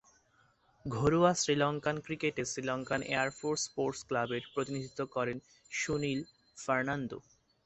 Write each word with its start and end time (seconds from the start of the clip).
ঘরোয়া 0.85 1.31
শ্রীলঙ্কান 1.33 1.97
ক্রিকেটে 2.05 2.43
Sri Lankan 2.51 3.01
Air 3.13 3.29
Force 3.39 3.61
Sports 3.67 4.01
ক্লাবের 4.07 4.43
প্রতিনিধিত্ব 4.53 5.01
করেন 5.15 5.37
সুশীল 5.71 6.19
ফার্নান্দো। 6.57 7.17